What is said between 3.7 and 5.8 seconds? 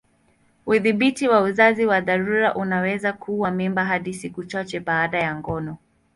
hadi siku chache baada ya ngono.